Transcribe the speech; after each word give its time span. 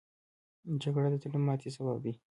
جګړه 0.81 1.07
د 1.11 1.15
زړه 1.23 1.37
ماتې 1.45 1.69
سبب 1.75 1.97
ده 2.03 2.11